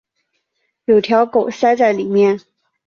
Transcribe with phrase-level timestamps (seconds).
[0.85, 2.41] 有条狗塞在里面